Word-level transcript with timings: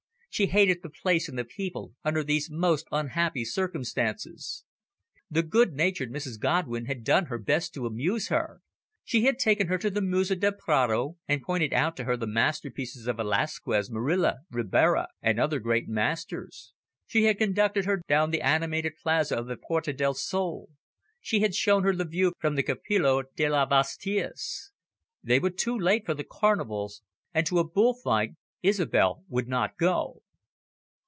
She 0.33 0.45
hated 0.47 0.81
the 0.81 0.89
place 0.89 1.27
and 1.27 1.37
the 1.37 1.43
people, 1.43 1.91
under 2.05 2.23
these 2.23 2.49
most 2.49 2.87
unhappy 2.89 3.43
circumstances. 3.43 4.63
The 5.29 5.43
good 5.43 5.73
natured 5.73 6.09
Mrs 6.09 6.39
Godwin 6.39 6.85
had 6.85 7.03
done 7.03 7.25
her 7.25 7.37
best 7.37 7.73
to 7.73 7.85
amuse 7.85 8.29
her. 8.29 8.61
She 9.03 9.25
had 9.25 9.37
taken 9.37 9.67
her 9.67 9.77
to 9.79 9.89
the 9.89 10.01
Museo 10.01 10.37
del 10.37 10.53
Prado, 10.53 11.17
and 11.27 11.41
pointed 11.41 11.73
out 11.73 11.97
to 11.97 12.05
her 12.05 12.15
the 12.15 12.27
masterpieces 12.27 13.07
of 13.07 13.17
Velazquez, 13.17 13.91
Murillo, 13.91 14.35
Ribera, 14.49 15.09
and 15.21 15.37
other 15.37 15.59
great 15.59 15.89
masters. 15.89 16.71
She 17.05 17.25
had 17.25 17.37
conducted 17.37 17.83
her 17.83 18.01
down 18.07 18.31
the 18.31 18.41
animated 18.41 18.93
plaza 19.03 19.35
of 19.37 19.47
the 19.47 19.57
Puerta 19.57 19.91
del 19.91 20.13
Sol. 20.13 20.69
She 21.19 21.41
had 21.41 21.53
shown 21.53 21.83
her 21.83 21.93
the 21.93 22.05
view 22.05 22.31
from 22.39 22.55
the 22.55 22.63
Campillo 22.63 23.23
de 23.35 23.49
las 23.49 23.67
Vistillas. 23.67 24.71
They 25.21 25.39
were 25.39 25.49
too 25.49 25.77
late 25.77 26.05
for 26.05 26.13
the 26.13 26.23
Carnivals, 26.23 27.01
and 27.33 27.45
to 27.47 27.59
a 27.59 27.67
bull 27.67 27.93
fight 27.93 28.35
Isobel 28.63 29.23
would 29.27 29.47
not 29.47 29.75
go. 29.75 30.21